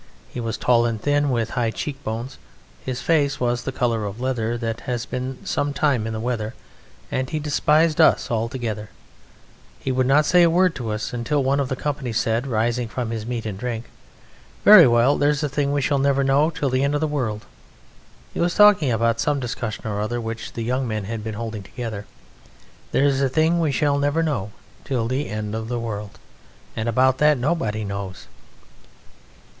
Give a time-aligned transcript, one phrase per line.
[0.33, 2.39] He was tall and thin, with high cheekbones.
[2.83, 6.55] His face was the colour of leather that has been some time in the weather,
[7.11, 8.89] and he despised us altogether:
[9.79, 12.87] he would not say a word to us, until one of the company said, rising
[12.87, 13.91] from his meat and drink:
[14.65, 17.45] "Very well, there's a thing we shall never know till the end of the world"
[18.33, 21.61] (he was talking about some discussion or other which the young men had been holding
[21.61, 22.07] together).
[22.91, 24.49] "There's a thing we shall never know
[24.83, 26.17] till the end of the world
[26.75, 28.25] and about that nobody knows!"